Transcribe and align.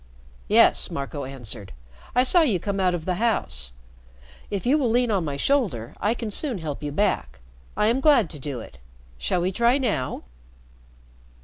"Yes," 0.47 0.89
Marco 0.89 1.25
answered. 1.25 1.73
"I 2.15 2.23
saw 2.23 2.41
you 2.41 2.59
come 2.59 2.79
out 2.79 2.95
of 2.95 3.05
the 3.05 3.17
house. 3.21 3.71
If 4.49 4.65
you 4.65 4.79
will 4.79 4.89
lean 4.89 5.11
on 5.11 5.23
my 5.23 5.37
shoulder, 5.37 5.93
I 6.01 6.15
can 6.15 6.31
soon 6.31 6.57
help 6.57 6.81
you 6.81 6.91
back. 6.91 7.39
I 7.77 7.85
am 7.85 7.99
glad 8.01 8.27
to 8.31 8.39
do 8.39 8.61
it. 8.61 8.79
Shall 9.19 9.41
we 9.41 9.51
try 9.51 9.77
now?" 9.77 10.23